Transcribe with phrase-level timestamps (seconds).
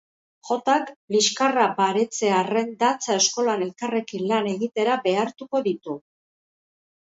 [0.47, 5.99] Jotak liskarra baretzearren dantza eskolan elkarrekin lan egitera behartuko ditu.